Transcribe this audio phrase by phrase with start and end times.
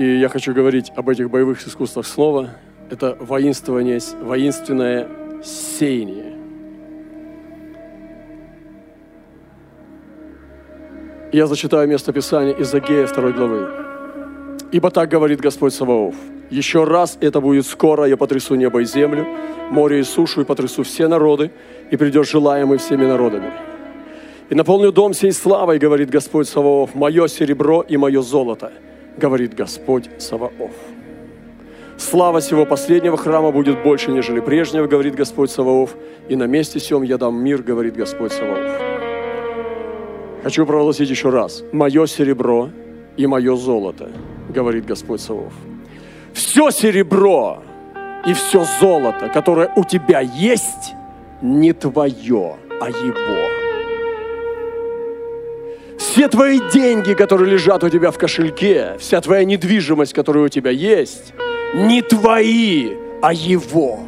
[0.00, 2.52] И я хочу говорить об этих боевых искусствах снова.
[2.88, 5.06] Это воинствование, воинственное
[5.44, 6.38] сеяние.
[11.32, 13.68] Я зачитаю место Писания из Агея 2 главы.
[14.72, 16.14] «Ибо так говорит Господь Саваоф,
[16.48, 19.26] еще раз это будет скоро, я потрясу небо и землю,
[19.70, 21.50] море и сушу, и потрясу все народы,
[21.90, 23.52] и придет желаемый всеми народами.
[24.48, 28.72] И наполню дом сей славой, говорит Господь Саваоф, мое серебро и мое золото,
[29.20, 30.72] говорит Господь Саваоф.
[31.98, 35.94] Слава сего последнего храма будет больше, нежели прежнего, говорит Господь Саваоф,
[36.28, 38.82] и на месте сем я дам мир, говорит Господь Саваоф.
[40.42, 41.62] Хочу провозгласить еще раз.
[41.72, 42.70] Мое серебро
[43.18, 44.10] и мое золото,
[44.48, 45.52] говорит Господь Саваоф
[46.32, 47.62] все серебро
[48.26, 50.94] и все золото, которое у тебя есть,
[51.42, 53.59] не твое, а его.
[56.10, 60.72] Все твои деньги, которые лежат у тебя в кошельке, вся твоя недвижимость, которая у тебя
[60.72, 61.32] есть,
[61.72, 64.00] не твои, а его.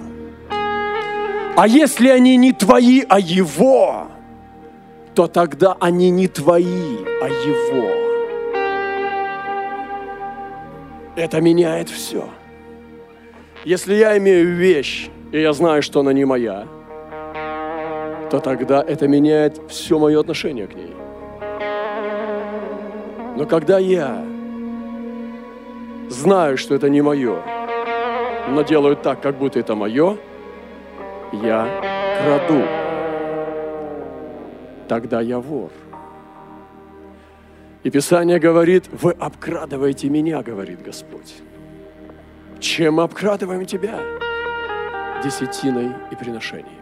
[1.56, 4.08] А если они не твои, а его,
[5.14, 7.88] то тогда они не твои, а его.
[11.14, 12.28] Это меняет все.
[13.64, 16.66] Если я имею вещь, и я знаю, что она не моя,
[18.28, 20.92] то тогда это меняет все мое отношение к ней.
[23.36, 24.24] Но когда я
[26.08, 27.42] знаю, что это не мое,
[28.48, 30.18] но делаю так, как будто это мое,
[31.32, 31.66] я
[32.22, 32.62] краду.
[34.88, 35.70] Тогда я вор.
[37.82, 41.34] И Писание говорит, вы обкрадываете меня, говорит Господь.
[42.60, 43.98] Чем мы обкрадываем тебя?
[45.24, 46.81] Десятиной и приношениями.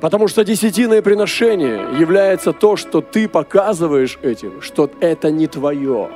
[0.00, 6.08] Потому что десятиное приношение является то, что ты показываешь этим, что это не твое.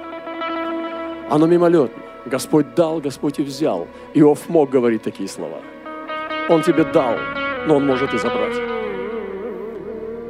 [1.28, 2.02] Оно мимолетно.
[2.24, 3.88] Господь дал, Господь и взял.
[4.14, 5.58] Иов мог говорить такие слова.
[6.48, 7.16] Он тебе дал,
[7.66, 8.56] но он может и забрать.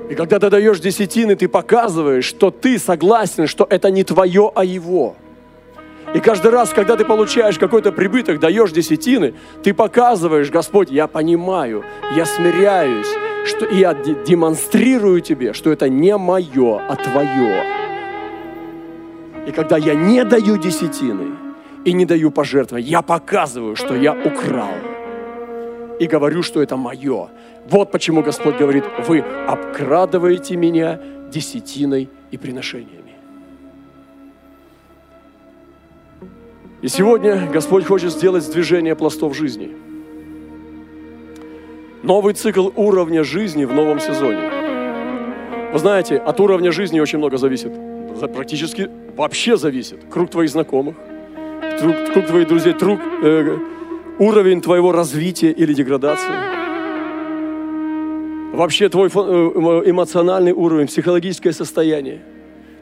[0.09, 4.65] И когда ты даешь десятины, ты показываешь, что ты согласен, что это не твое, а
[4.65, 5.17] его.
[6.15, 11.85] И каждый раз, когда ты получаешь какой-то прибыток, даешь десятины, ты показываешь, Господь, я понимаю,
[12.15, 13.09] я смиряюсь,
[13.45, 17.65] что я демонстрирую тебе, что это не мое, а твое.
[19.47, 21.37] И когда я не даю десятины
[21.85, 24.75] и не даю пожертвования, я показываю, что я украл.
[25.99, 27.29] И говорю, что это мое.
[27.69, 31.01] Вот почему Господь говорит, вы обкрадываете меня
[31.31, 33.03] десятиной и приношениями.
[36.83, 39.71] И сегодня Господь хочет сделать сдвижение пластов жизни.
[42.03, 44.51] Новый цикл уровня жизни в новом сезоне.
[45.73, 47.73] Вы знаете, от уровня жизни очень много зависит.
[48.35, 49.99] Практически вообще зависит.
[50.11, 50.97] Круг твоих знакомых,
[51.81, 53.59] круг, круг твоих друзей, круг, э,
[54.19, 56.53] уровень твоего развития или деградации
[58.53, 62.21] вообще твой э, эмоциональный уровень, психологическое состояние.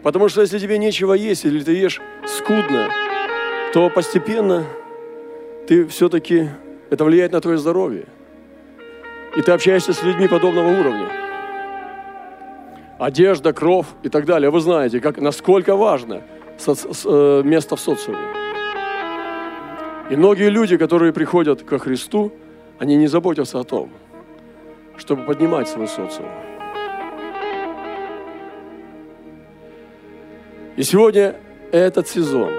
[0.02, 2.88] Потому что если тебе нечего есть или ты ешь скудно,
[3.72, 4.66] то постепенно
[5.66, 6.48] ты все-таки,
[6.91, 8.06] это влияет на твое здоровье.
[9.36, 11.08] И ты общаешься с людьми подобного уровня.
[12.98, 14.50] Одежда, кровь и так далее.
[14.50, 16.22] Вы знаете, как, насколько важно
[16.66, 18.19] э, место в социуме.
[20.10, 22.32] И многие люди, которые приходят ко Христу,
[22.78, 23.90] они не заботятся о том,
[24.96, 26.28] чтобы поднимать свой социум.
[30.76, 31.36] И сегодня
[31.72, 32.52] этот сезон,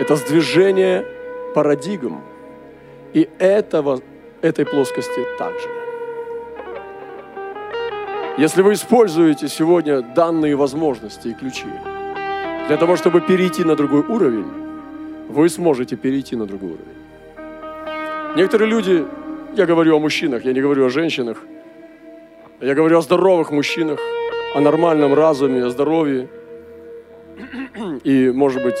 [0.00, 1.06] это сдвижение
[1.54, 2.22] парадигм,
[3.12, 4.00] и этого,
[4.42, 5.85] этой плоскости также.
[8.38, 11.66] Если вы используете сегодня данные возможности и ключи
[12.66, 14.46] для того, чтобы перейти на другой уровень,
[15.28, 18.36] вы сможете перейти на другой уровень.
[18.36, 19.04] Некоторые люди,
[19.56, 21.38] я говорю о мужчинах, я не говорю о женщинах–
[22.60, 24.00] я говорю о здоровых мужчинах,
[24.54, 26.28] о нормальном разуме, о здоровье
[28.02, 28.76] и, может быть,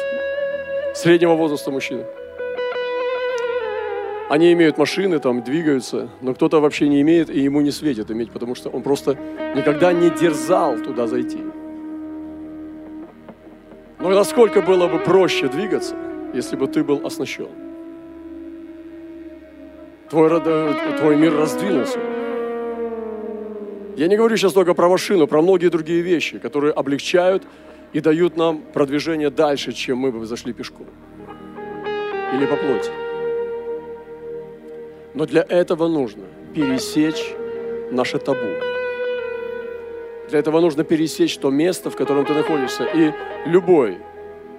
[0.94, 2.06] среднего возраста мужчины.
[4.28, 8.32] Они имеют машины, там двигаются, но кто-то вообще не имеет и ему не светит иметь,
[8.32, 9.16] потому что он просто
[9.54, 11.38] никогда не дерзал туда зайти.
[14.00, 15.96] Но насколько было бы проще двигаться,
[16.34, 17.48] если бы ты был оснащен?
[20.10, 20.28] Твой,
[20.98, 21.98] твой мир раздвинулся.
[23.96, 27.44] Я не говорю сейчас только про машину, про многие другие вещи, которые облегчают
[27.92, 30.86] и дают нам продвижение дальше, чем мы бы зашли пешком.
[32.34, 33.05] Или по плоти.
[35.16, 36.24] Но для этого нужно
[36.54, 37.34] пересечь
[37.90, 38.46] наше табу.
[40.28, 42.84] Для этого нужно пересечь то место, в котором ты находишься.
[42.84, 43.12] И
[43.46, 43.96] любой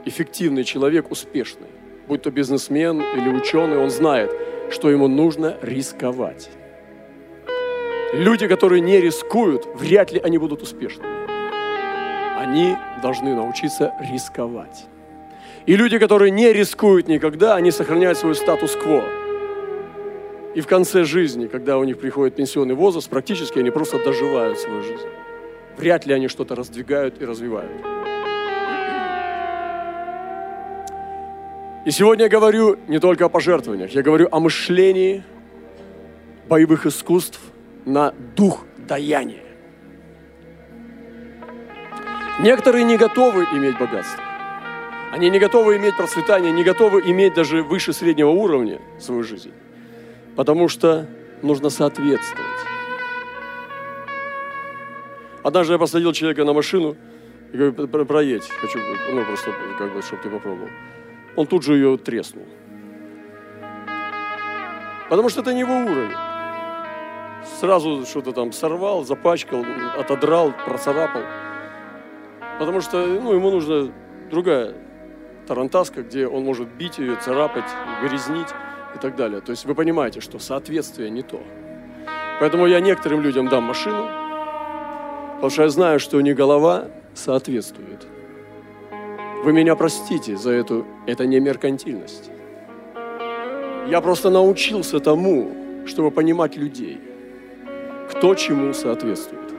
[0.05, 1.67] эффективный человек, успешный,
[2.07, 4.31] будь то бизнесмен или ученый, он знает,
[4.71, 6.49] что ему нужно рисковать.
[8.13, 11.27] Люди, которые не рискуют, вряд ли они будут успешными.
[12.39, 14.87] Они должны научиться рисковать.
[15.67, 19.26] И люди, которые не рискуют никогда, они сохраняют свой статус-кво.
[20.55, 24.81] И в конце жизни, когда у них приходит пенсионный возраст, практически они просто доживают свою
[24.81, 25.07] жизнь.
[25.77, 27.71] Вряд ли они что-то раздвигают и развивают.
[31.85, 35.23] И сегодня я говорю не только о пожертвованиях, я говорю о мышлении
[36.49, 37.39] боевых искусств
[37.85, 39.43] на дух даяния.
[42.41, 44.23] Некоторые не готовы иметь богатство.
[45.11, 49.53] Они не готовы иметь процветание, не готовы иметь даже выше среднего уровня свою жизнь.
[50.37, 51.05] Потому что
[51.41, 52.45] нужно соответствовать.
[55.43, 56.95] Однажды я посадил человека на машину
[57.51, 58.79] и говорю, проедь, хочу,
[59.11, 60.69] ну просто, как бы, чтобы ты попробовал
[61.37, 62.45] он тут же ее треснул.
[65.09, 66.15] Потому что это не его уровень.
[67.59, 69.63] Сразу что-то там сорвал, запачкал,
[69.97, 71.21] отодрал, процарапал.
[72.59, 73.93] Потому что ну, ему нужна
[74.31, 74.73] другая
[75.47, 77.69] тарантаска, где он может бить ее, царапать,
[78.01, 78.49] грязнить
[78.95, 79.41] и так далее.
[79.41, 81.41] То есть вы понимаете, что соответствие не то.
[82.39, 84.07] Поэтому я некоторым людям дам машину,
[85.35, 88.07] потому что я знаю, что у них голова соответствует–
[89.43, 92.31] вы меня простите за эту, это не меркантильность.
[93.87, 96.99] Я просто научился тому, чтобы понимать людей,
[98.09, 99.53] кто чему соответствует.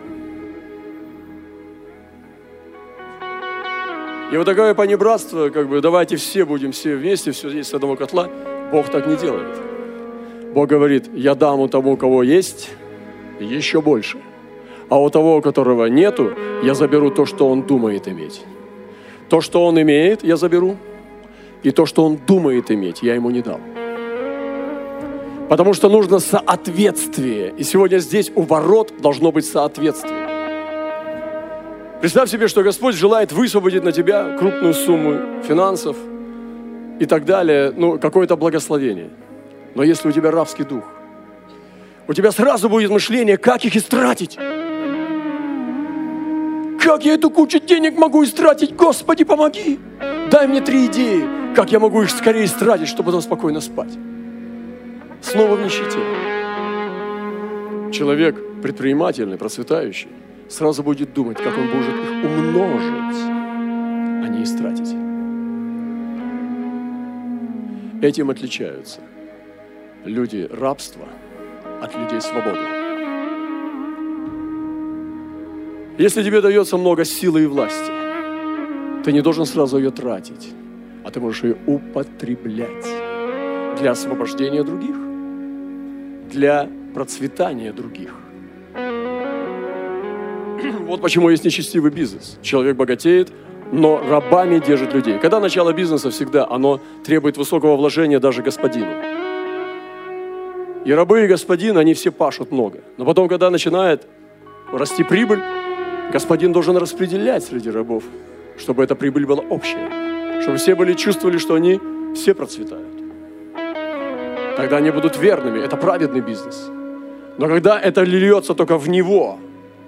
[4.31, 7.97] И вот такое понебратство, как бы давайте все будем все вместе, все здесь с одного
[7.97, 8.29] котла,
[8.73, 9.49] Бог так не делает.
[10.55, 12.70] Бог говорит, я дам у того, у кого есть,
[13.41, 14.19] еще больше.
[14.88, 16.32] А у того, у которого нету,
[16.62, 18.43] я заберу то, что он думает иметь.
[19.29, 20.76] То, что он имеет, я заберу.
[21.62, 23.61] И то, что он думает иметь, я ему не дам.
[25.49, 27.55] Потому что нужно соответствие.
[27.56, 30.29] И сегодня здесь у ворот должно быть соответствие.
[32.00, 35.97] Представь себе, что Господь желает высвободить на тебя крупную сумму финансов
[36.99, 39.11] и так далее, ну, какое-то благословение.
[39.75, 40.85] Но если у тебя рабский дух,
[42.06, 44.39] у тебя сразу будет мышление, как их истратить.
[46.83, 48.75] Как я эту кучу денег могу истратить?
[48.75, 49.79] Господи, помоги!
[50.31, 53.93] Дай мне три идеи, как я могу их скорее истратить, чтобы потом спокойно спать.
[55.21, 55.99] Снова в нищете.
[57.93, 60.09] Человек предпринимательный, процветающий,
[60.49, 63.19] сразу будет думать, как он может их умножить,
[64.25, 65.07] а не истратить.
[68.00, 69.00] Этим отличаются
[70.05, 71.09] люди рабства
[71.83, 72.61] от людей свободы.
[75.99, 77.91] Если тебе дается много силы и власти,
[79.05, 80.50] ты не должен сразу ее тратить,
[81.05, 82.87] а ты можешь ее употреблять
[83.81, 84.94] для освобождения других,
[86.31, 88.15] для процветания других.
[90.87, 92.39] Вот почему есть нечестивый бизнес.
[92.43, 93.33] Человек богатеет,
[93.73, 95.19] но рабами держит людей.
[95.19, 98.93] Когда начало бизнеса всегда, оно требует высокого вложения даже господину.
[100.85, 102.81] И рабы, и господин, они все пашут много.
[102.97, 104.06] Но потом, когда начинает
[104.73, 105.43] расти прибыль,
[106.11, 108.03] Господин должен распределять среди рабов,
[108.56, 111.81] чтобы эта прибыль была общая, чтобы все были чувствовали, что они
[112.15, 112.87] все процветают.
[114.56, 116.70] Тогда они будут верными, это праведный бизнес.
[117.37, 119.39] Но когда это льется только в него,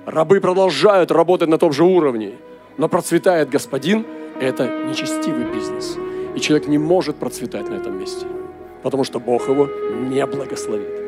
[0.04, 2.34] рабы продолжают работать на том же уровне,
[2.76, 4.06] но процветает господин,
[4.40, 5.96] это нечестивый бизнес.
[6.34, 8.26] И человек не может процветать на этом месте,
[8.82, 11.00] потому что Бог его не благословит.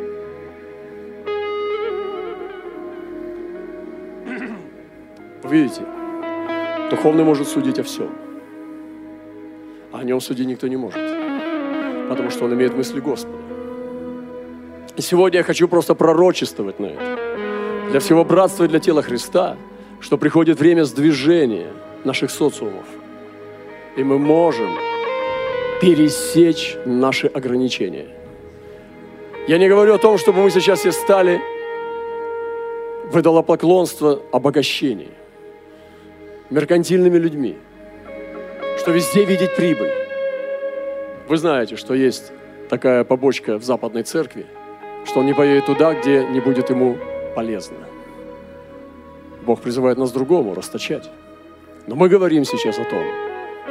[5.45, 5.83] Видите,
[6.91, 8.11] духовный может судить о всем,
[9.93, 10.99] а о нем судить никто не может,
[12.09, 13.37] потому что он имеет мысли Господа.
[14.97, 17.19] И сегодня я хочу просто пророчествовать на это.
[17.91, 19.57] Для всего братства и для тела Христа,
[20.03, 21.69] что приходит время сдвижения
[22.05, 22.85] наших социумов.
[23.97, 24.77] И мы можем
[25.81, 28.09] пересечь наши ограничения.
[29.47, 31.41] Я не говорю о том, чтобы мы сейчас все стали
[33.11, 35.11] в идолопоклонство обогащения
[36.51, 37.57] меркантильными людьми,
[38.79, 39.93] что везде видеть прибыль.
[41.29, 42.33] Вы знаете, что есть
[42.69, 44.47] такая побочка в западной церкви,
[45.05, 46.97] что он не поедет туда, где не будет ему
[47.35, 47.92] полезно.
[49.47, 51.11] Бог призывает нас другому, расточать.
[51.87, 53.05] Но мы говорим сейчас о том,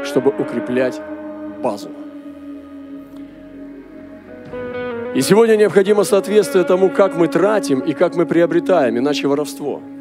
[0.04, 1.01] чтобы укреплять
[1.63, 1.90] базу.
[5.16, 9.82] И сегодня необходимо соответствие тому, как мы тратим и как мы приобретаем, иначе воровство–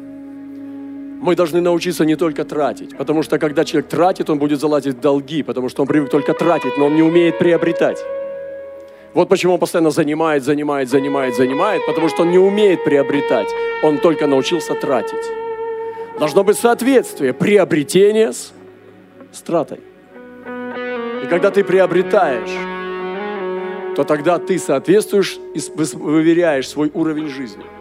[1.21, 5.43] мы должны научиться не только тратить, потому что когда человек тратит, он будет залазить долги,
[5.43, 8.03] потому что он привык только тратить, но он не умеет приобретать.
[9.13, 13.49] Вот почему он постоянно занимает, занимает, занимает, занимает, потому что он не умеет приобретать,
[13.83, 15.50] он только научился тратить.
[16.21, 18.53] Должно быть соответствие приобретения с,
[19.33, 19.81] с тратой.
[21.23, 25.59] И когда ты приобретаешь, то тогда ты соответствуешь и
[25.97, 27.65] выверяешь свой уровень жизни–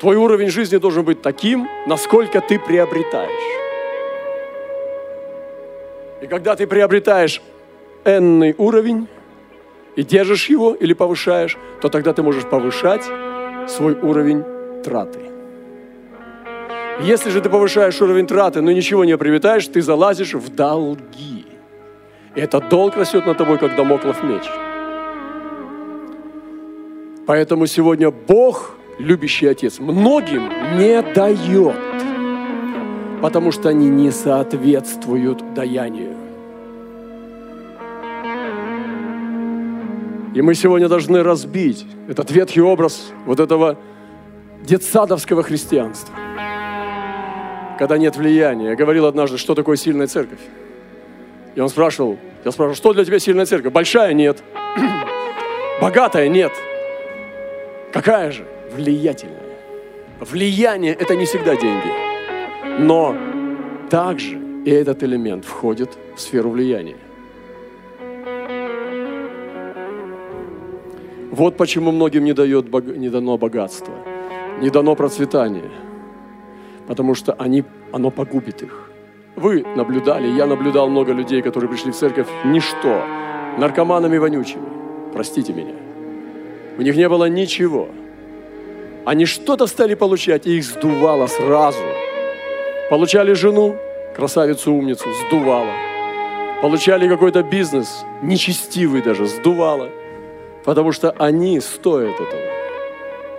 [0.00, 3.30] Твой уровень жизни должен быть таким, насколько ты приобретаешь.
[6.22, 7.42] И когда ты приобретаешь
[8.06, 9.08] энный уровень
[9.96, 13.04] и держишь его или повышаешь, то тогда ты можешь повышать
[13.68, 14.42] свой уровень
[14.82, 15.20] траты.
[17.02, 21.46] Если же ты повышаешь уровень траты, но ничего не приобретаешь, ты залазишь в долги.
[22.34, 24.44] И этот долг растет над тобой, как домоклов меч.
[27.26, 31.76] Поэтому сегодня Бог любящий отец, многим не дает,
[33.22, 36.16] потому что они не соответствуют даянию.
[40.34, 43.76] И мы сегодня должны разбить этот ветхий образ вот этого
[44.62, 46.14] детсадовского христианства,
[47.80, 48.68] когда нет влияния.
[48.68, 50.38] Я говорил однажды, что такое сильная церковь.
[51.54, 53.72] И он спрашивал, я спрашивал, что для тебя сильная церковь?
[53.72, 54.12] Большая?
[54.12, 54.42] Нет.
[55.80, 56.28] Богатая?
[56.28, 56.52] Нет.
[57.90, 58.44] Какая же?
[58.70, 59.56] влиятельное.
[60.20, 61.90] Влияние– это не всегда деньги.
[62.80, 63.16] Но
[63.88, 66.98] также и этот элемент входит в сферу влияния.
[71.30, 73.94] Вот почему многим не, дает, не дано богатство,
[74.60, 75.89] не дано процветание.
[76.90, 78.90] Потому что они, оно погубит их.
[79.36, 83.02] Вы наблюдали, я наблюдал много людей, которые пришли в церковь ничто,
[83.58, 84.68] наркоманами вонючими.
[85.12, 85.74] Простите меня.
[86.78, 87.88] У них не было ничего–
[89.06, 91.82] они что-то стали получать, и их сдувало сразу.
[92.90, 93.76] Получали жену,
[94.14, 95.72] красавицу-умницу, сдувало.
[96.60, 99.88] Получали какой-то бизнес, нечестивый даже, сдувало.
[100.64, 102.59] Потому что они стоят этого.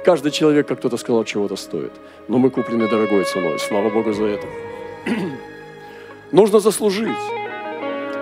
[0.05, 1.91] Каждый человек, как кто-то сказал, чего-то стоит.
[2.27, 3.59] Но мы куплены дорогой ценой.
[3.59, 4.47] Слава Богу за это.
[6.31, 7.17] Нужно заслужить.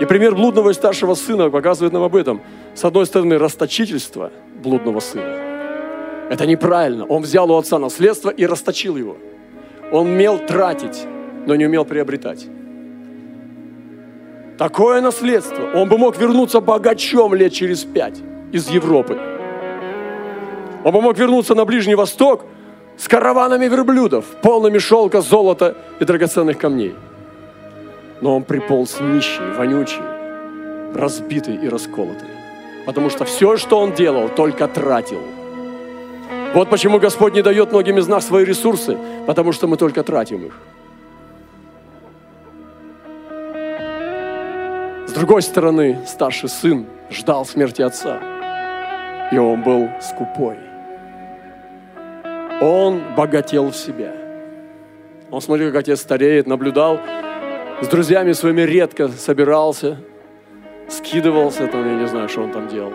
[0.01, 2.41] И пример блудного и старшего сына показывает нам об этом.
[2.75, 4.31] С одной стороны, расточительство
[4.63, 5.45] блудного сына–
[6.29, 7.05] это неправильно.
[7.05, 9.17] Он взял у отца наследство и расточил его.
[9.91, 11.05] Он умел тратить,
[11.47, 12.45] но не умел приобретать.
[14.59, 15.71] Такое наследство.
[15.73, 18.19] Он бы мог вернуться богачом лет через пять
[18.51, 19.17] из Европы.
[20.89, 22.45] Он бы мог вернуться на Ближний Восток
[22.97, 26.95] с караванами верблюдов, полными шелка, золота и драгоценных камней.
[28.21, 30.01] Но он приполз нищий, вонючий,
[30.95, 32.29] разбитый и расколотый.
[32.87, 35.21] Потому что все, что он делал, только тратил–
[36.55, 40.47] вот почему Господь не дает многим из нас свои ресурсы, потому что мы только тратим
[40.47, 40.57] их.
[45.05, 48.19] С другой стороны, старший сын ждал смерти отца,
[49.31, 50.68] и он был скупой.
[52.61, 54.13] Он богател в себя.
[55.31, 56.99] Он смотрел, как отец стареет, наблюдал,
[57.81, 59.99] с друзьями своими редко собирался,
[60.89, 62.91] скидывался, там, я не знаю, что он там делал.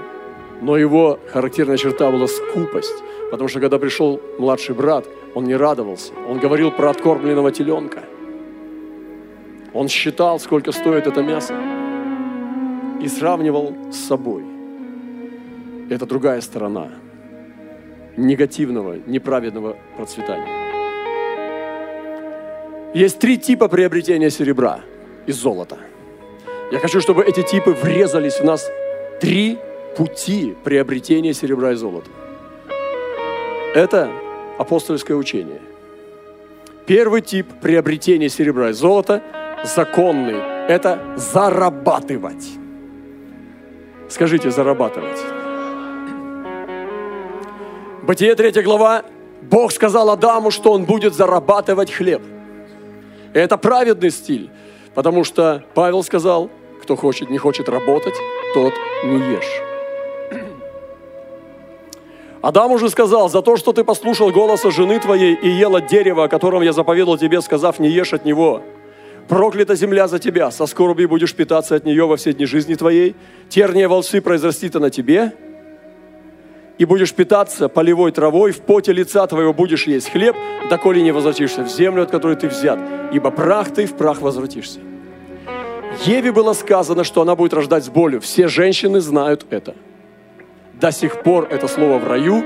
[0.60, 3.02] Но его характерная черта была скупость.
[3.30, 6.12] Потому что когда пришел младший брат, он не радовался.
[6.28, 8.04] Он говорил про откормленного теленка.
[9.72, 11.54] Он считал, сколько стоит это мясо.
[13.00, 14.44] И сравнивал с собой.
[15.90, 16.90] Это другая сторона
[18.16, 20.64] негативного, неправедного процветания.
[22.94, 24.80] Есть три типа приобретения серебра
[25.26, 25.78] и золота.
[26.70, 28.70] Я хочу, чтобы эти типы врезались в нас.
[29.20, 29.58] Три
[29.96, 32.10] пути приобретения серебра и золота.
[33.74, 34.10] Это
[34.58, 35.60] апостольское учение.
[36.86, 39.22] Первый тип приобретения серебра и золота
[39.64, 40.36] законный–
[40.68, 42.44] это зарабатывать.
[44.08, 45.43] Скажите, зарабатывать.
[48.06, 49.02] Бытие 3 глава.
[49.40, 52.20] Бог сказал Адаму, что он будет зарабатывать хлеб.
[53.32, 54.50] И это праведный стиль,
[54.94, 56.50] потому что Павел сказал,
[56.82, 58.14] кто хочет, не хочет работать,
[58.52, 59.62] тот не ешь.
[62.42, 66.24] Адам уже сказал, за то, что ты послушал голоса жены твоей и ел от дерева,
[66.24, 68.60] о котором я заповедал тебе, сказав, не ешь от него.
[69.28, 73.16] Проклята земля за тебя, со скорбью будешь питаться от нее во все дни жизни твоей,
[73.48, 75.32] терния волсы произрастит на тебе,
[76.78, 80.36] и будешь питаться полевой травой, в поте лица твоего будешь есть хлеб,
[80.70, 82.78] доколе не возвратишься в землю, от которой ты взят,
[83.12, 84.80] ибо прах ты в прах возвратишься.
[86.04, 88.20] Еве было сказано, что она будет рождать с болью.
[88.20, 89.74] Все женщины знают это–
[90.80, 92.42] до сих пор это слово в раю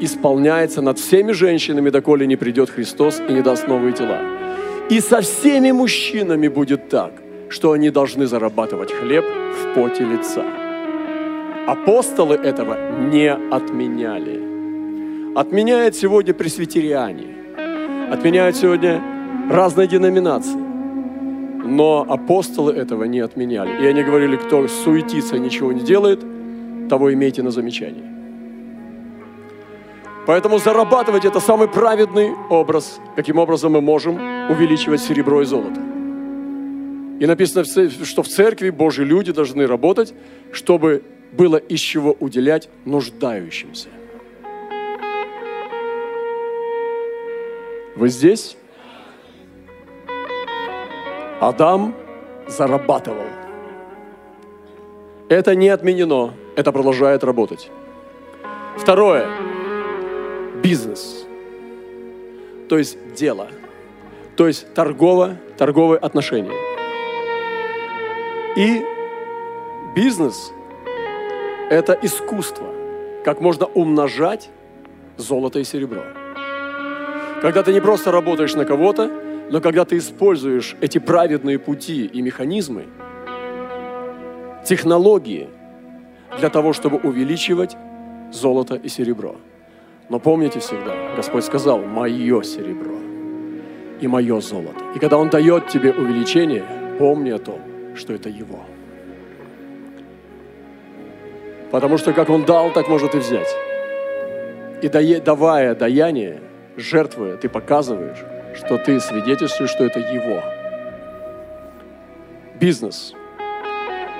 [0.00, 4.20] исполняется над всеми женщинами, доколе не придет Христос и не даст новые тела.
[4.90, 7.12] И со всеми мужчинами будет так,
[7.48, 10.44] что они должны зарабатывать хлеб в поте лица.
[11.66, 14.42] Апостолы этого не отменяли.
[15.36, 17.26] Отменяют сегодня пресвитериане,
[18.10, 19.00] отменяют сегодня
[19.48, 20.58] разные деноминации.
[21.64, 23.80] Но апостолы этого не отменяли.
[23.80, 26.24] И они говорили, кто суетится и ничего не делает,
[26.88, 28.04] того имейте на замечании.
[30.26, 34.16] Поэтому зарабатывать– это самый праведный образ, каким образом мы можем
[34.50, 35.80] увеличивать серебро и золото.
[37.20, 40.12] И написано, что в церкви Божьи люди должны работать,
[40.52, 41.02] чтобы
[41.32, 43.88] было из чего уделять нуждающимся.
[47.96, 48.56] Вы здесь?
[51.40, 51.94] Адам
[52.46, 53.26] зарабатывал.
[55.28, 57.70] Это не отменено, это продолжает работать.
[58.76, 59.26] Второе.
[60.62, 61.26] Бизнес.
[62.68, 63.48] То есть дело.
[64.36, 66.52] То есть торгово, торговые отношения.
[68.56, 68.84] И
[69.94, 70.52] бизнес–
[71.70, 72.66] это искусство,
[73.24, 74.50] как можно умножать
[75.16, 76.02] золото и серебро.
[77.40, 79.10] Когда ты не просто работаешь на кого-то,
[79.50, 82.86] но когда ты используешь эти праведные пути и механизмы,
[84.64, 85.48] технологии
[86.38, 87.76] для того, чтобы увеличивать
[88.32, 89.36] золото и серебро.
[90.08, 92.96] Но помните всегда, Господь сказал, мое серебро
[94.00, 94.80] и мое золото.
[94.94, 96.64] И когда Он дает тебе увеличение,
[96.98, 97.60] помни о том,
[97.94, 98.60] что это Его.
[101.72, 103.48] Потому что как Он дал, так может и взять.
[104.82, 104.88] И
[105.20, 106.40] давая даяние–
[106.76, 108.18] жертвуя, ты показываешь,
[108.56, 110.42] что ты свидетельствуешь, что это его.
[112.60, 113.14] Бизнес.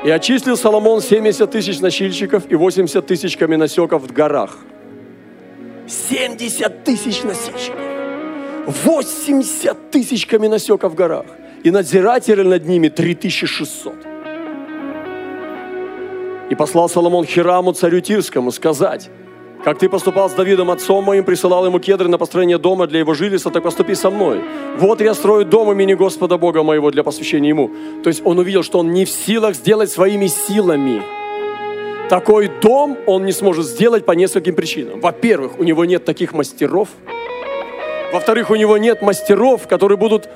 [0.05, 4.59] И очистил Соломон 70 тысяч носильщиков и 80 тысяч каменосеков в горах.
[5.87, 7.79] 70 тысяч носильщиков.
[8.67, 11.27] 80 тысяч каменосеков в горах.
[11.63, 14.12] И надзиратели над ними 3600.
[16.53, 19.09] И послал Соломон Хираму, царю Тирскому, сказать,
[19.65, 23.15] как ты поступал с Давидом, отцом моим, присылал ему кедры на построение дома для его
[23.15, 24.45] жилища, так поступи со мной.
[24.77, 27.71] Вот я строю дом имени Господа Бога моего для посвящения ему.
[28.05, 31.01] То есть он увидел, что он не в силах сделать своими силами.
[32.11, 35.01] Такой дом он не сможет сделать по нескольким причинам.
[35.01, 36.91] Во-первых, у него нет таких мастеров.
[38.13, 40.29] Во-вторых, у него нет мастеров, которые будут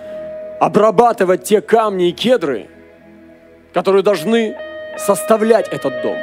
[0.60, 2.68] обрабатывать те камни и кедры,
[3.74, 4.56] которые должны
[4.98, 6.16] составлять этот дом.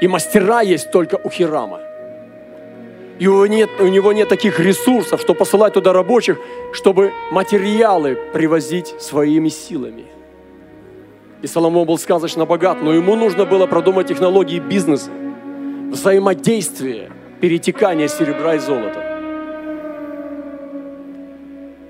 [0.00, 1.80] И мастера есть только у Хирама.
[3.18, 6.38] И у, нет, у него нет таких ресурсов, что посылать туда рабочих,
[6.72, 10.06] чтобы материалы привозить своими силами.
[11.42, 15.10] И Соломон был сказочно богат, но ему нужно было продумать технологии бизнеса,
[15.92, 19.14] взаимодействие, перетекание серебра и золота.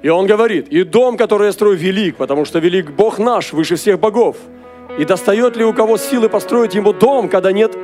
[0.02, 3.76] И он говорит, и дом, который я строю, велик, потому что велик Бог наш, выше
[3.76, 4.36] всех богов.
[4.98, 7.76] И достает ли у кого силы построить ему дом, когда нет,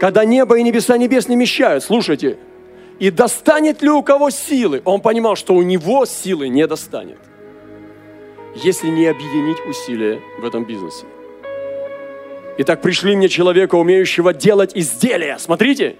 [0.00, 1.84] когда небо и небеса небес не вмещают?
[1.84, 2.38] Слушайте,
[2.98, 4.82] и достанет ли у кого силы?
[4.84, 7.18] Он понимал, что у него силы не достанет,
[8.56, 11.06] если не объединить усилия в этом бизнесе.
[12.58, 15.38] Итак, пришли мне человека, умеющего делать изделия.
[15.38, 15.96] Смотрите.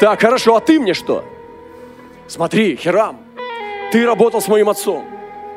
[0.00, 1.24] Так, хорошо, а ты мне что?
[2.26, 3.18] Смотри, Хирам,
[3.92, 5.04] ты работал с моим отцом.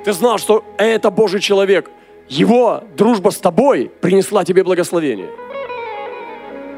[0.04, 1.90] Ты знал, что это Божий человек.
[2.32, 5.30] Его дружба с тобой принесла тебе благословение.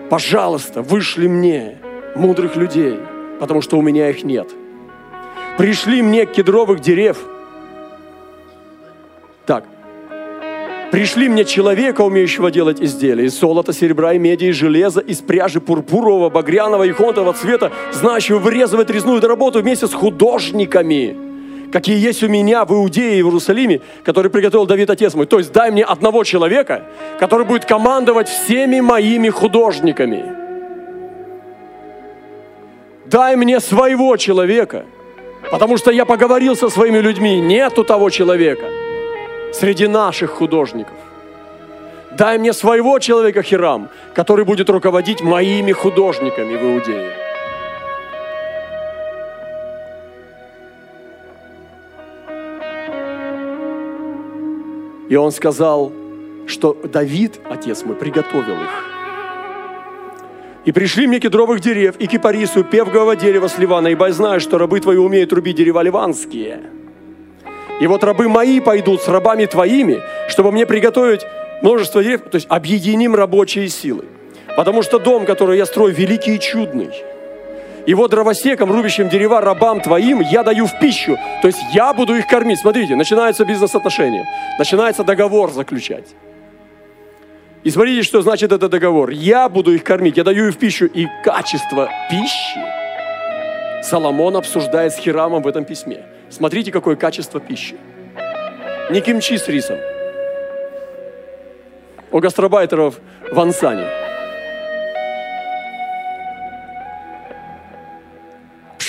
[0.10, 1.78] Пожалуйста, вышли мне
[2.16, 3.00] мудрых людей–
[3.44, 4.50] потому что у меня их нет.
[5.58, 7.18] Пришли мне кедровых дерев.
[9.46, 9.66] Так.
[10.92, 15.60] Пришли мне человека, умеющего делать изделия из золота, серебра и меди, из железа, из пряжи
[15.60, 21.18] пурпурового, багряного и хонтового цвета, знающего вырезывать резную работу вместе с художниками,
[21.74, 25.26] какие есть у меня в Иудее и в Иерусалиме, который приготовил Давид, отец мой.
[25.26, 26.84] То есть дай мне одного человека,
[27.20, 30.44] который будет командовать всеми моими художниками
[33.14, 34.86] дай мне своего человека,
[35.52, 38.66] потому что я поговорил со своими людьми, нету того человека
[39.52, 40.96] среди наших художников.
[42.18, 47.23] Дай мне своего человека Хирам, который будет руководить моими художниками в Иудее.
[55.14, 55.92] И он сказал,
[56.48, 58.86] что Давид, отец мой, приготовил их.
[60.66, 64.58] И пришли мне кедровых дерев, и кипарису, певгового дерева с Ливана, ибо я знаю, что
[64.58, 66.62] рабы твои умеют рубить дерева ливанские.
[67.80, 71.22] И вот рабы мои пойдут с рабами твоими, чтобы мне приготовить
[71.62, 74.06] множество деревьев, то есть объединим рабочие силы.
[74.58, 76.90] Потому что дом, который я строю, великий и чудный.
[77.86, 81.18] И вот дровосекам, рубящим дерева рабам твоим, я даю в пищу.
[81.42, 82.60] То есть я буду их кормить.
[82.60, 84.26] Смотрите, начинаются бизнес-отношения.
[84.58, 86.16] Начинается договор заключать.
[87.64, 89.10] И смотрите, что значит этот договор.
[89.10, 90.86] Я буду их кормить, я даю их в пищу.
[90.86, 92.60] И качество пищи
[93.84, 96.06] Соломон обсуждает с Хирамом в этом письме.
[96.30, 97.76] Смотрите, какое качество пищи.
[98.90, 99.78] Не кимчи с рисом.
[102.12, 103.00] У гастробайтеров
[103.32, 104.03] в Ансане.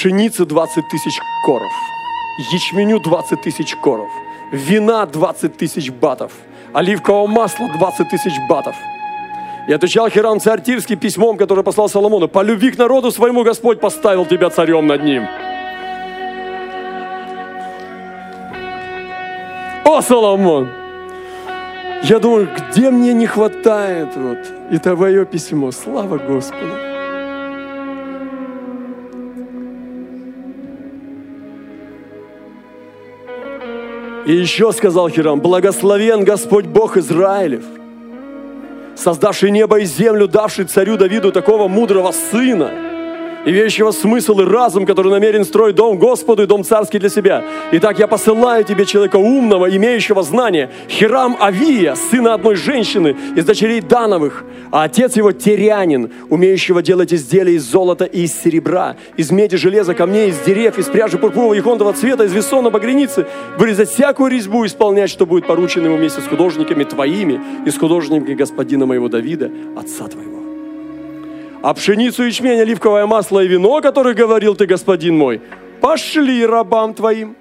[0.05, 1.73] Пшеницы 20 тысяч коров.
[2.53, 4.11] Ячменю 20 тысяч коров.
[4.53, 6.31] Вина 20 тысяч батов.
[6.75, 8.77] Оливкового масла 20 тысяч батов.
[9.67, 12.29] И отвечал Хирам царь Тирский письмом, которое послал Соломону.
[12.29, 15.27] По любви к народу своему Господь поставил тебя царем над ним.
[19.87, 20.69] О, Соломон!
[22.03, 24.39] Я думаю, где мне не хватает вот
[24.71, 25.71] и твое письмо.
[25.71, 26.94] Слава Господу!
[34.27, 37.65] И еще сказал Хирам, благословен Господь Бог Израилев,
[38.97, 42.71] создавший небо и землю, давший царю Давиду такого мудрого сына–
[43.45, 47.45] и вещего смысл и разум, который намерен строить дом Господу и дом царский для себя.
[47.73, 53.81] Итак, я посылаю тебе человека умного, имеющего знания, Хирам Авия, сына одной женщины из дочерей
[53.81, 59.57] Дановых, а отец его Терянин, умеющего делать изделия из золота и из серебра, из меди,
[59.57, 63.27] железа, камней, из дерев, из пряжи пурпурового и хондового цвета, из весона багряницы,
[63.59, 68.35] вырезать всякую резьбу, исполнять, что будет поручено ему вместе с художниками твоими и с художниками
[68.35, 70.34] господина моего Давида, отца твоего
[71.65, 75.41] а пшеницу, ячмень, оливковое масло и вино, которое говорил ты, господин мой,
[75.81, 77.37] пошли рабам твоим.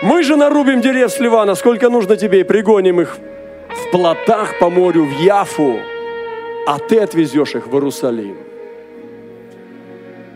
[0.00, 3.18] Мы же нарубим дерев с Ливана, сколько нужно тебе, и пригоним их
[3.68, 5.80] в плотах по морю в Яфу,
[6.68, 8.36] а ты отвезешь их в Иерусалим.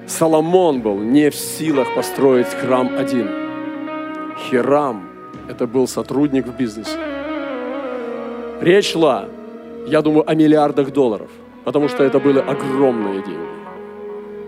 [0.09, 3.29] Соломон был не в силах построить храм один.
[4.51, 5.09] Хирам–
[5.49, 6.99] это был сотрудник в бизнесе.
[8.61, 9.27] Речь шла,
[9.87, 11.31] я думаю, о миллиардах долларов–
[11.69, 13.49] потому что это были огромные деньги.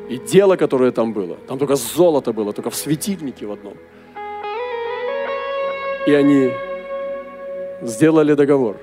[0.08, 3.74] И дело, которое там было, там только золото было, только в светильнике в одном.
[6.06, 6.50] И они
[7.82, 8.76] сделали договор.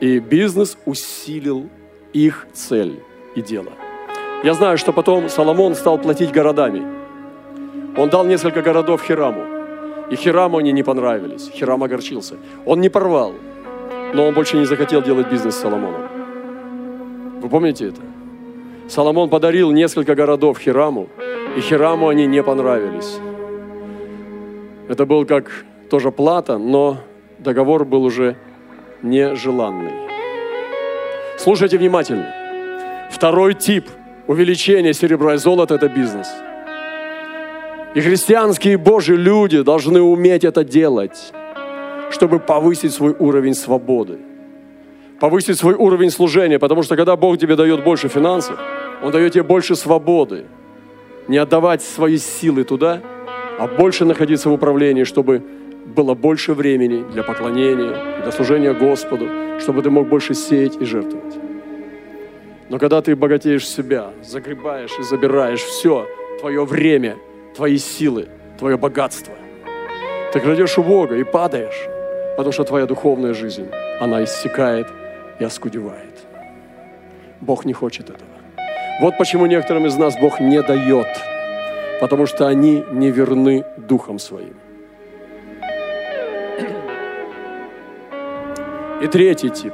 [0.00, 1.68] И бизнес усилил
[2.12, 2.98] их цель
[3.36, 3.70] и дело.
[4.42, 6.82] Я знаю, что потом Соломон стал платить городами.
[7.96, 9.44] Он дал несколько городов Хираму.
[10.10, 11.48] И Хираму они не понравились.
[11.54, 12.34] Хирам огорчился.
[12.66, 13.32] Он не порвал,
[14.12, 16.09] но он больше не захотел делать бизнес с Соломоном.
[17.40, 18.00] Вы помните это?
[18.88, 21.08] Соломон подарил несколько городов Хираму,
[21.56, 23.18] и Хираму они не понравились.
[24.88, 26.98] Это был как тоже плата, но
[27.38, 28.36] договор был уже
[29.02, 29.92] нежеланный.
[31.38, 32.26] Слушайте внимательно.
[33.10, 33.88] Второй тип
[34.26, 36.28] увеличения серебра и золота– это бизнес.
[37.94, 41.32] И христианские Божьи люди должны уметь это делать,
[42.10, 44.18] чтобы повысить свой уровень свободы–
[45.20, 48.58] повысить свой уровень служения, потому что когда Бог тебе дает больше финансов,
[49.02, 50.46] Он дает тебе больше свободы.
[51.28, 53.02] Не отдавать свои силы туда,
[53.58, 55.42] а больше находиться в управлении, чтобы
[55.86, 59.28] было больше времени для поклонения, для служения Господу,
[59.60, 61.36] чтобы ты мог больше сеять и жертвовать.
[62.70, 66.06] Но когда ты богатеешь себя, загребаешь и забираешь все,
[66.40, 67.16] твое время,
[67.54, 68.28] твои силы,
[68.58, 69.34] твое богатство,
[70.32, 71.88] ты крадешь у Бога и падаешь,
[72.36, 73.66] потому что твоя духовная жизнь,
[74.00, 74.86] она иссякает
[75.40, 76.26] и оскудевает.
[77.40, 78.30] Бог не хочет этого.
[79.00, 81.08] Вот почему некоторым из нас Бог не дает,
[82.00, 84.54] потому что они не верны духом своим.
[89.02, 89.72] И третий тип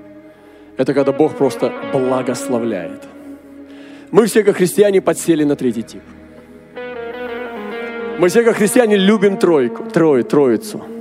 [0.76, 3.02] –это когда Бог просто благословляет.
[4.10, 6.02] Мы все, как христиане, подсели на третий тип.
[8.18, 10.84] Мы все, как христиане, любим тройку, трое, троицу–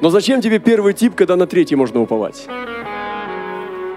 [0.00, 2.46] но зачем тебе первый тип, когда на третий можно уповать?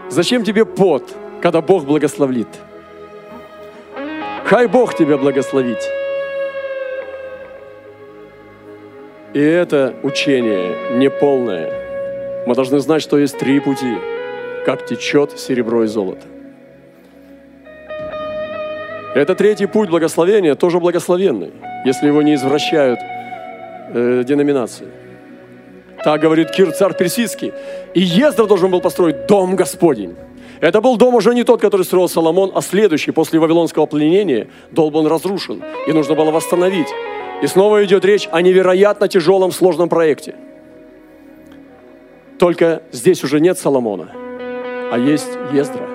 [0.10, 2.48] Зачем тебе пот, когда Бог благословит?
[4.46, 5.80] Хай Бог тебя благословит.
[9.34, 12.46] И это учение неполное.
[12.46, 13.96] Мы должны знать, что есть три пути,
[14.66, 16.28] как течет серебро и золото.
[19.16, 21.54] Это третий путь благословения, тоже благословенный,
[21.86, 23.00] если его не извращают
[23.94, 24.88] э, деноминации.
[26.04, 27.54] Так говорит Кир, царь персидский.
[27.94, 30.16] И Ездра должен был построить дом Господень.
[30.60, 34.94] Это был дом уже не тот, который строил Соломон, а следующий, после Вавилонского пленения, дом
[34.94, 36.88] был разрушен, и нужно было восстановить.
[37.42, 40.36] И снова идет речь о невероятно тяжелом, сложном проекте.
[42.40, 44.12] Только здесь уже нет Соломона,
[44.92, 45.88] а есть Ездра,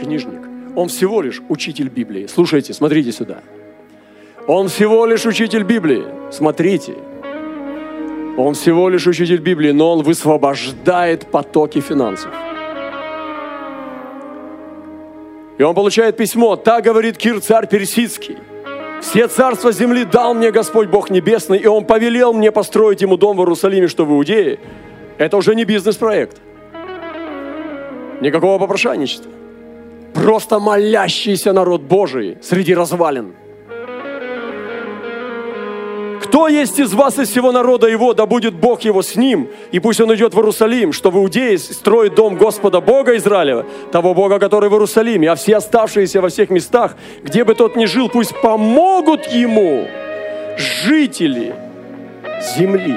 [0.00, 0.40] книжник.
[0.74, 2.26] Он всего лишь учитель Библии.
[2.26, 3.40] Слушайте, смотрите сюда.
[4.46, 6.04] Он всего лишь учитель Библии.
[6.30, 6.94] Смотрите.
[8.36, 12.30] Он всего лишь учитель Библии, но он высвобождает потоки финансов.
[15.56, 16.56] И он получает письмо.
[16.56, 18.36] Так говорит Кир, царь персидский.
[19.00, 23.36] Все царства земли дал мне Господь Бог Небесный, и Он повелел мне построить Ему дом
[23.36, 24.58] в Иерусалиме, что в Иудее.
[25.16, 26.36] Это уже не бизнес-проект.
[28.20, 29.30] Никакого попрошайничества.
[30.12, 33.34] Просто молящийся народ Божий среди развалин–
[36.26, 39.78] кто есть из вас, из всего народа его, да будет Бог его с ним, и
[39.78, 44.40] пусть он идет в Иерусалим, что в Иудее строит дом Господа Бога Израилева, того Бога,
[44.40, 48.34] который в Иерусалиме, а все оставшиеся во всех местах, где бы тот ни жил, пусть
[48.40, 49.86] помогут ему
[50.56, 51.54] жители
[52.56, 52.96] земли.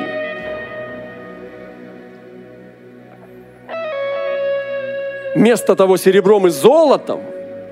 [5.35, 7.21] Вместо того серебром и золотом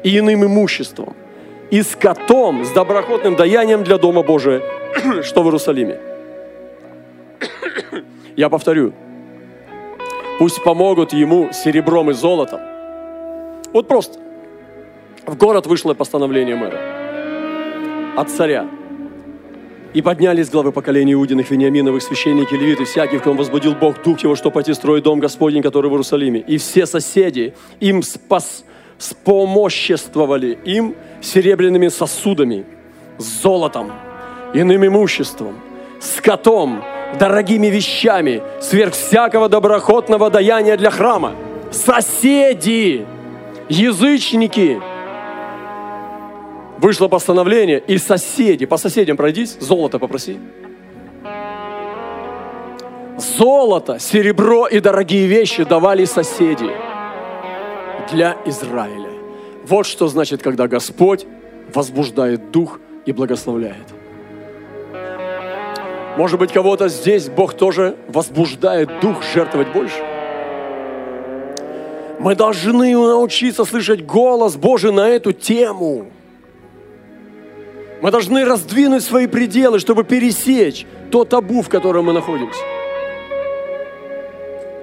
[0.03, 1.15] и иным имуществом,
[1.71, 4.61] и скотом с доброходным даянием для Дома Божия
[5.23, 5.99] что в Иерусалиме.
[8.35, 8.93] Я повторю.
[10.39, 12.59] Пусть помогут ему серебром и золотом.
[13.73, 14.19] Вот просто.
[15.25, 16.79] В город вышло постановление мэра
[18.15, 18.67] от царя.
[19.93, 24.51] И поднялись главы поколения Иудиных, Вениаминовых, священники, левиты, всяких, кому возбудил Бог Дух Его, что
[24.51, 26.39] пойти строить дом Господень, который в Иерусалиме.
[26.39, 28.63] И все соседи им спас,
[28.97, 32.65] спомоществовали им серебряными сосудами,
[33.17, 33.91] золотом,
[34.53, 35.55] иным имуществом,
[35.99, 36.83] скотом,
[37.19, 41.35] дорогими вещами, сверх всякого доброхотного даяния для храма.
[41.71, 43.05] Соседи,
[43.69, 44.81] язычники.
[46.77, 50.37] Вышло постановление, и соседи, по соседям пройдись, золото попроси.
[53.17, 56.69] Золото, серебро и дорогие вещи давали соседи
[58.11, 59.09] для Израиля.
[59.65, 61.25] Вот что значит, когда Господь
[61.73, 63.96] возбуждает дух и благословляет.
[66.17, 70.03] Может быть, кого-то здесь Бог тоже возбуждает дух жертвовать больше.
[72.19, 76.07] Мы должны научиться слышать голос Божий на эту тему.
[78.01, 82.61] Мы должны раздвинуть свои пределы, чтобы пересечь то табу, в котором мы находимся.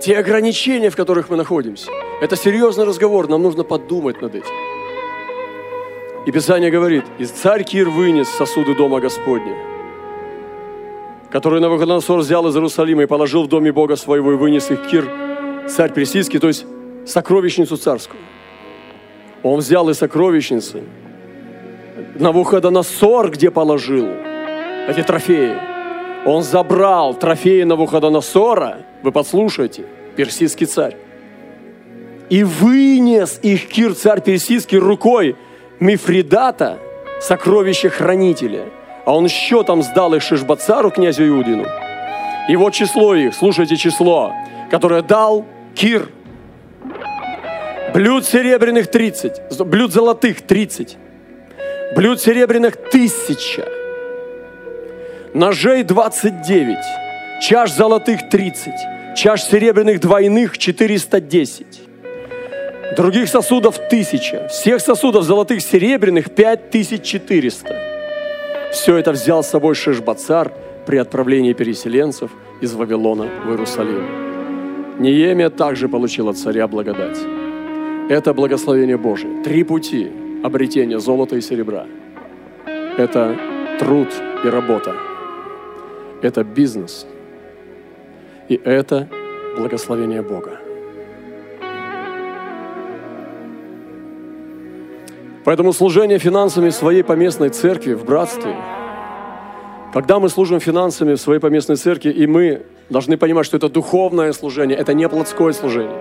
[0.01, 1.91] Те ограничения, в которых мы находимся.
[2.21, 4.55] Это серьезный разговор, нам нужно подумать над этим.
[6.27, 9.74] И Писание говорит, «И царь Кир вынес сосуды дома Господня,
[11.35, 15.11] который Навуходоносор взял из Иерусалима и положил в доме Бога своего и вынес их Кир,
[15.69, 16.65] царь персидский, то есть
[17.07, 18.21] сокровищницу царскую.
[19.43, 20.85] Он взял из сокровищницы
[22.15, 24.11] Навуходоносор, где положил
[24.87, 25.57] эти трофеи.
[26.25, 30.97] Он забрал трофеи Навуходоносора, вы подслушайте, персидский царь,
[32.31, 35.35] и вынес их Кир, царь персидский, рукой
[35.81, 36.79] Мифридата,
[37.21, 38.67] сокровища хранителя–
[39.05, 41.67] а он счетом сдал их Шишбацару, князю Иудину.
[42.49, 44.33] И вот число их, слушайте число,
[44.71, 46.09] которое дал Кир.
[47.93, 50.97] Блюд серебряных 30, блюд золотых 30,
[51.95, 53.69] блюд серебряных тысяча,
[55.33, 56.77] ножей 29,
[57.41, 61.67] чаш золотых 30, чаш серебряных двойных 410,
[62.97, 67.94] других сосудов тысяча, всех сосудов золотых серебряных 5400.
[68.75, 70.53] Все это взял с собой Шешбацар
[70.85, 74.99] при отправлении переселенцев из Вавилона в Иерусалим.
[74.99, 77.19] Неемия также получил от царя благодать.
[78.09, 79.45] Это благословение Божие.
[79.45, 80.11] Три пути
[80.43, 81.87] обретения золота и серебра.
[82.99, 83.37] Это
[83.79, 84.09] труд
[84.45, 84.97] и работа.
[86.21, 87.07] Это бизнес.
[88.49, 89.09] И это
[89.57, 90.64] благословение Бога.
[95.45, 98.57] Поэтому служение финансами своей поместной церкви, в братстве,
[99.93, 104.33] когда мы служим финансами в своей поместной церкви, и мы должны понимать, что это духовное
[104.33, 105.97] служение, это не плотское служение.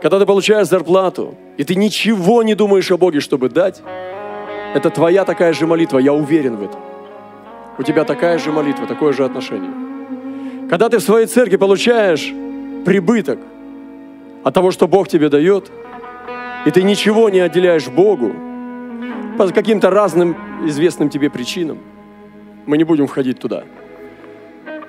[0.00, 3.82] Когда ты получаешь зарплату, и ты ничего не думаешь о Боге, чтобы дать,
[4.74, 6.80] это твоя такая же молитва, я уверен в этом.
[7.78, 10.68] У тебя такая же молитва, такое же отношение.
[10.68, 12.32] Когда ты в своей церкви получаешь
[12.84, 13.38] прибыток
[14.44, 15.70] от того, что Бог тебе дает,
[16.64, 18.32] и ты ничего не отделяешь Богу,
[19.38, 21.78] по каким-то разным известным тебе причинам.
[22.66, 23.62] Мы не будем входить туда.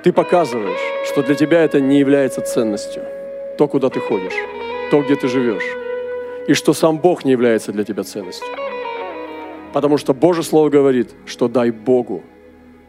[0.03, 3.03] Ты показываешь, что для тебя это не является ценностью.
[3.59, 4.33] То, куда ты ходишь,
[4.89, 5.63] то, где ты живешь.
[6.47, 8.47] И что сам Бог не является для тебя ценностью.
[9.71, 12.23] Потому что Божье Слово говорит, что дай Богу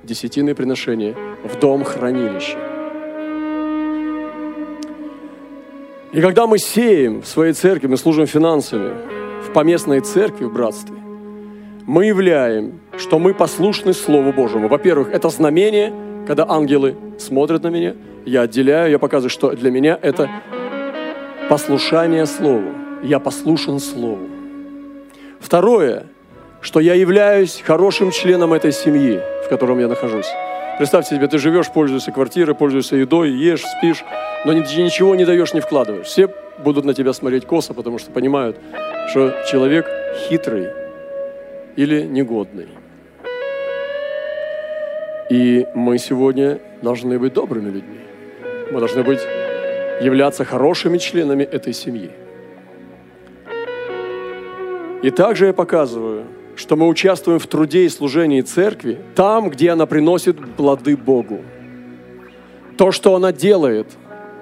[0.02, 2.56] десятины приношения в дом хранилища.
[6.12, 8.94] И когда мы сеем в своей церкви, мы служим финансами,
[9.46, 10.99] в поместной церкви, в братстве,
[11.86, 14.68] мы являем, что мы послушны Слову Божьему.
[14.68, 15.92] Во-первых, это знамение,
[16.26, 20.30] когда ангелы смотрят на меня, я отделяю, я показываю, что для меня это
[21.48, 22.72] послушание Слову.
[23.02, 24.28] Я послушен Слову.
[25.40, 26.06] Второе,
[26.60, 30.28] что я являюсь хорошим членом этой семьи, в котором я нахожусь.
[30.76, 34.04] Представьте себе, ты живешь, пользуешься квартирой, пользуешься едой, ешь, спишь,
[34.44, 36.06] но ничего не даешь, не вкладываешь.
[36.06, 38.56] Все будут на тебя смотреть косо, потому что понимают,
[39.10, 39.86] что человек
[40.28, 40.79] хитрый
[41.76, 42.68] или негодный.
[45.30, 48.00] И мы сегодня должны быть добрыми людьми.
[48.72, 49.20] Мы должны быть,
[50.00, 52.10] являться хорошими членами этой семьи.
[55.02, 56.24] И также я показываю,
[56.56, 61.40] что мы участвуем в труде и служении церкви там, где она приносит плоды Богу.
[62.76, 63.86] То, что она делает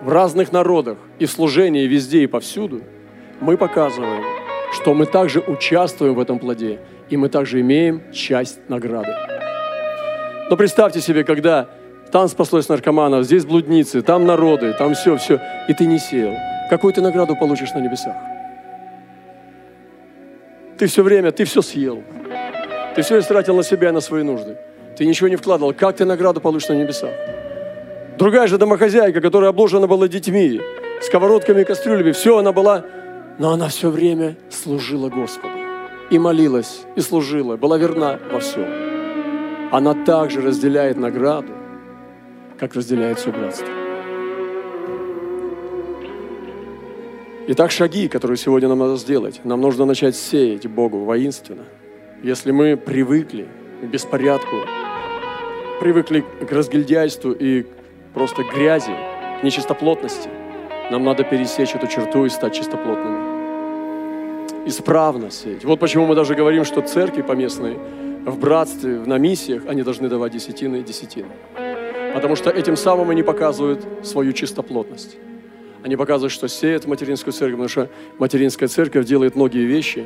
[0.03, 2.83] в разных народах и в служении везде и повсюду,
[3.41, 4.25] мы показываем,
[4.73, 9.15] что мы также участвуем в этом плоде, и мы также имеем часть награды.
[10.51, 11.69] Но представьте себе, когда
[12.11, 16.35] там спаслось наркоманов, здесь блудницы, там народы, там все, все, и ты не сеял.
[16.71, 18.15] Какую ты награду получишь на небесах?
[20.79, 22.03] Ты все время, ты все съел.
[22.95, 24.57] Ты все истратил на себя и на свои нужды.
[24.97, 25.75] Ты ничего не вкладывал.
[25.75, 27.11] Как ты награду получишь на небесах?
[28.19, 30.61] Другая же домохозяйка, которая обложена была детьми,
[31.03, 32.85] сковородками и кастрюлями, все она была,
[33.39, 35.58] но она все время служила Господу.
[36.11, 38.67] И молилась, и служила, была верна во всем.
[39.71, 41.53] Она также разделяет награду,
[42.59, 43.69] как разделяет все братство.
[47.49, 49.41] Итак, шаги, которые сегодня нам надо сделать.
[49.45, 51.65] Нам нужно начать сеять Богу воинственно.
[52.23, 53.47] Если мы привыкли
[53.83, 54.57] к беспорядку,
[55.81, 57.67] привыкли к разгильдяйству и
[58.15, 58.93] просто грязи,
[59.41, 60.29] к нечистоплотности,
[60.91, 63.28] нам надо пересечь эту черту и стать чистоплотными.
[64.69, 65.65] Исправно сеять.
[65.65, 67.79] Вот почему мы даже говорим, что церкви поместные
[68.27, 71.31] в братстве, на миссиях, они должны давать десятины и десятины.
[72.13, 75.17] Потому что этим самым они показывают свою чистоплотность.
[75.83, 80.05] Они показывают, что сеют материнскую церковь, потому что материнская церковь делает многие вещи,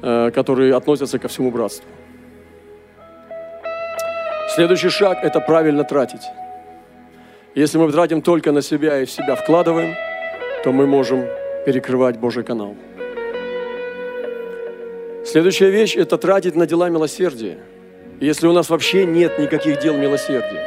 [0.00, 1.84] э, которые относятся ко всему братству.
[4.54, 6.22] Следующий шаг– это правильно тратить.
[7.54, 9.94] Если мы тратим только на себя и в себя вкладываем,
[10.64, 11.26] то мы можем
[11.66, 12.74] перекрывать Божий канал.
[15.24, 17.58] Следующая вещь– это тратить на дела милосердия.
[18.20, 20.66] Если у нас вообще нет никаких дел милосердия,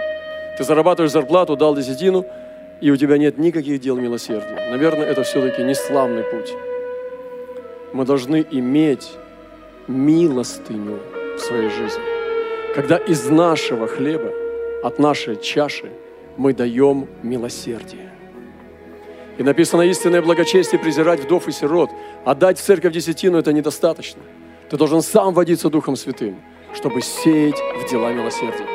[0.57, 2.25] ты зарабатываешь зарплату, дал десятину–
[2.83, 4.69] и у тебя нет никаких дел милосердия.
[4.69, 6.53] Наверное, это все-таки не славный путь.
[7.93, 9.09] Мы должны иметь
[9.87, 10.99] милостыню
[11.37, 12.03] в своей жизни.
[12.75, 14.33] Когда из нашего хлеба,
[14.83, 15.91] от нашей чаши
[16.35, 18.11] мы даем милосердие.
[19.37, 21.89] И написано истинное благочестие презирать вдов и сирот.
[22.25, 24.21] Отдать в церковь десятину это недостаточно.
[24.73, 26.41] Ты должен сам водиться Духом Святым,
[26.73, 28.65] чтобы сеять в дела милосердия.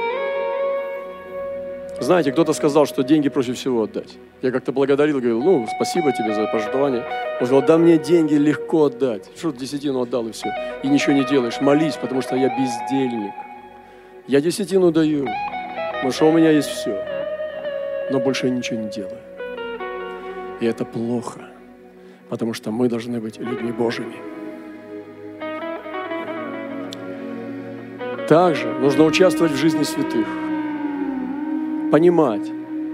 [1.99, 4.17] Знаете, кто-то сказал, что деньги проще всего отдать.
[4.41, 7.03] Я как-то благодарил, говорил, ну, спасибо тебе за пожертвование.
[7.41, 9.29] Он сказал, да мне деньги легко отдать.
[9.37, 10.49] Что ты десятину отдал и все.
[10.85, 11.61] И ничего не делаешь.
[11.61, 13.35] Молись, потому что я бездельник.
[14.29, 15.27] Я десятину даю,
[15.95, 16.97] потому что у меня есть все.
[18.13, 19.19] Но больше я ничего не делаю.
[20.61, 21.41] И это плохо,
[22.29, 24.38] потому что мы должны быть людьми Божьими.
[28.29, 30.27] Также нужно участвовать в жизни святых
[31.91, 32.47] понимать,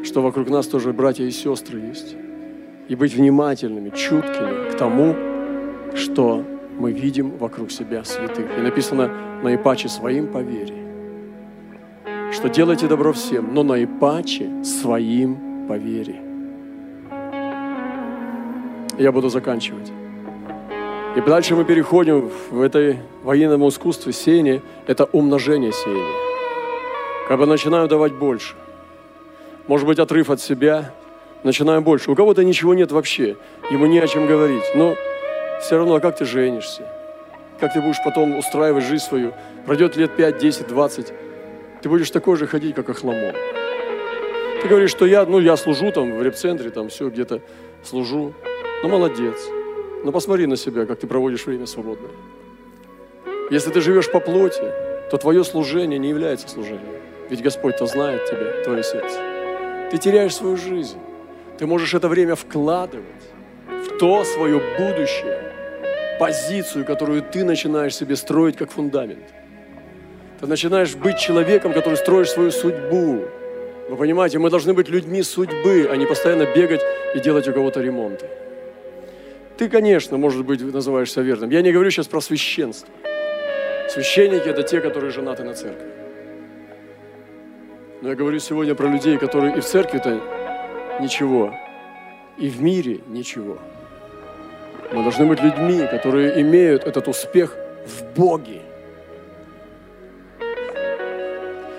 [0.04, 2.14] что вокруг нас тоже братья и сестры есть.
[2.86, 5.16] И быть внимательными, чуткими к тому,
[5.96, 6.44] что
[6.78, 8.46] мы видим вокруг себя святых.
[8.56, 9.10] И написано
[9.42, 10.76] наипаче своим по вере.
[12.32, 16.20] Что делайте добро всем, но наипаче своим по вере.
[18.98, 19.90] Я буду заканчивать.
[21.16, 24.62] И дальше мы переходим в этой военном искусстве сеяния.
[24.86, 26.24] Это умножение сеяния.
[27.30, 28.54] Бы начинаем давать больше
[29.66, 30.92] может быть, отрыв от себя,
[31.42, 32.10] начинаем больше.
[32.10, 33.36] У кого-то ничего нет вообще,
[33.70, 34.64] ему не о чем говорить.
[34.74, 34.96] Но
[35.60, 36.86] все равно, а как ты женишься?
[37.60, 39.32] Как ты будешь потом устраивать жизнь свою?
[39.64, 41.12] Пройдет лет 5, 10, 20.
[41.80, 43.34] Ты будешь такой же ходить, как Ахламон.
[44.62, 47.40] Ты говоришь, что я, ну, я служу там в репцентре, там все где-то
[47.82, 48.34] служу.
[48.82, 49.36] Ну, молодец.
[50.04, 52.12] Но посмотри на себя, как ты проводишь время свободное.
[53.50, 54.62] Если ты живешь по плоти,
[55.10, 56.94] то твое служение не является служением.
[57.30, 59.34] Ведь Господь-то знает тебя, твое сердце
[59.94, 60.98] ты теряешь свою жизнь.
[61.56, 63.04] Ты можешь это время вкладывать
[63.68, 65.52] в то свое будущее,
[66.18, 69.22] позицию, которую ты начинаешь себе строить как фундамент.
[70.40, 73.22] Ты начинаешь быть человеком, который строишь свою судьбу.
[73.88, 76.80] Вы понимаете, мы должны быть людьми судьбы, а не постоянно бегать
[77.14, 78.26] и делать у кого-то ремонты.
[79.56, 81.50] Ты, конечно, может быть, называешься верным.
[81.50, 82.88] Я не говорю сейчас про священство.
[83.88, 85.86] Священники– это те, которые женаты на церкви.
[88.00, 90.20] Но я говорю сегодня про людей, которые и в церкви-то
[91.00, 91.54] ничего,
[92.36, 93.58] и в мире ничего.
[94.92, 98.62] Мы должны быть людьми, которые имеют этот успех в Боге.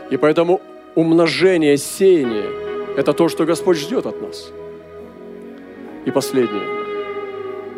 [0.09, 0.61] И поэтому
[0.95, 4.51] умножение, сеяние– это то, что Господь ждет от нас.
[6.05, 6.74] И последнее.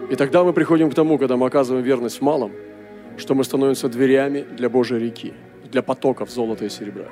[0.10, 2.52] И тогда мы приходим к тому, когда мы оказываем верность в малом,
[3.18, 5.34] что мы становимся дверями для Божьей реки,
[5.72, 7.06] для потоков золота и серебра.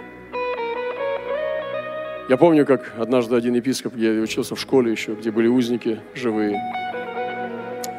[2.30, 6.60] Я помню, как однажды один епископ, я учился в школе еще, где были узники живые.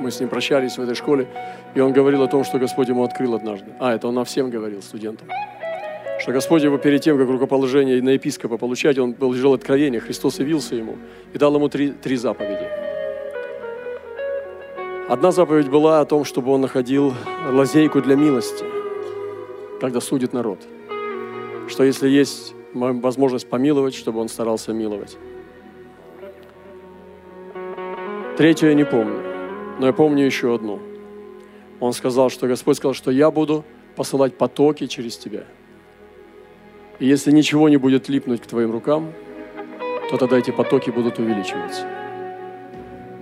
[0.00, 1.28] Мы с ним прощались в этой школе,
[1.74, 3.70] и он говорил о том, что Господь ему открыл однажды.
[3.78, 5.28] А, это он нам всем говорил, студентам
[6.18, 10.74] что Господь его перед тем, как рукоположение на епископа получать, он получил откровение, Христос явился
[10.74, 10.96] ему
[11.32, 12.85] и дал ему три, три заповеди.
[15.08, 17.14] Одна заповедь была о том, чтобы он находил
[17.50, 18.64] лазейку для милости,
[19.80, 20.58] когда судит народ.
[21.68, 25.16] Что если есть возможность помиловать, чтобы он старался миловать.
[28.36, 29.22] Третью я не помню,
[29.78, 30.80] но я помню еще одну.
[31.80, 35.44] Он сказал, что Господь сказал, что я буду посылать потоки через тебя–
[36.98, 39.12] и если ничего не будет липнуть к твоим рукам,
[40.10, 42.05] то тогда эти потоки будут увеличиваться.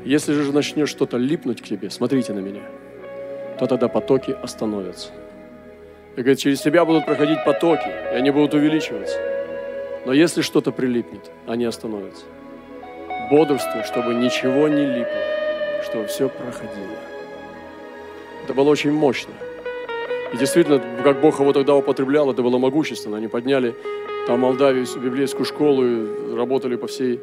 [0.05, 2.61] Если же начнет что-то липнуть к тебе, смотрите на меня,
[3.59, 5.09] то тогда потоки остановятся.
[6.17, 9.19] И говорит, через тебя будут проходить потоки, и они будут увеличиваться.
[10.05, 12.27] Но если что-то прилипнет, они остановятся.
[13.31, 16.99] Бодрствуй, чтобы ничего не липло, чтобы все проходило.
[18.45, 19.33] Это было очень мощно.
[20.35, 23.17] И действительно, как Бог его тогда употреблял, это было могущественно.
[23.17, 23.75] Они подняли
[24.27, 27.21] там Молдавию, библейскую школу, и работали по всей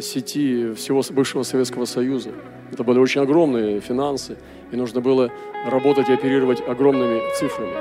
[0.00, 2.30] сети всего бывшего Советского Союза.
[2.72, 4.36] Это были очень огромные финансы,
[4.72, 5.30] и нужно было
[5.66, 7.74] работать и оперировать огромными цифрами.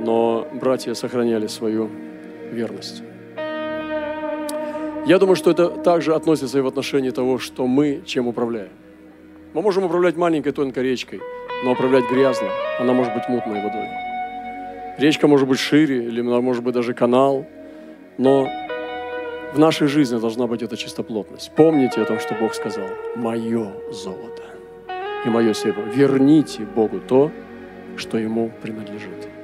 [0.00, 1.90] Но братья сохраняли свою
[2.52, 3.02] верность.
[5.06, 8.70] Я думаю, что это также относится и в отношении того, что мы чем управляем.
[9.54, 11.20] Мы можем управлять маленькой тонкой речкой–
[11.64, 12.48] но управлять грязно,
[12.78, 13.88] она может быть мутной водой.
[14.98, 17.46] Речка может быть шире, или может быть даже канал,
[18.16, 18.48] но
[19.52, 21.50] в нашей жизни должна быть эта чистоплотность.
[21.56, 24.42] Помните о том, что Бог сказал, «Мое золото
[25.24, 25.84] и мое серебро».
[25.84, 27.30] Верните Богу то,
[27.96, 29.37] что Ему принадлежит.